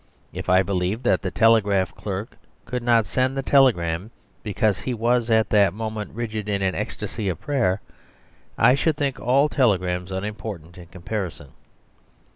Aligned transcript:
If 0.33 0.49
I 0.49 0.63
believed 0.63 1.03
that 1.03 1.21
the 1.21 1.29
telegraph 1.29 1.93
clerk 1.93 2.35
could 2.65 2.81
not 2.81 3.05
send 3.05 3.37
the 3.37 3.43
telegram 3.43 4.09
because 4.41 4.79
he 4.79 4.95
was 4.95 5.29
at 5.29 5.51
that 5.51 5.75
moment 5.75 6.15
rigid 6.15 6.49
in 6.49 6.63
an 6.63 6.73
ecstasy 6.73 7.29
of 7.29 7.39
prayer, 7.39 7.81
I 8.57 8.73
should 8.73 8.97
think 8.97 9.19
all 9.19 9.47
telegrams 9.47 10.11
unimportant 10.11 10.79
in 10.79 10.87
comparison. 10.87 11.49